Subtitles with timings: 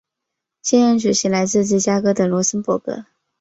[0.63, 3.05] 现任主席为来自芝加哥的罗森博格。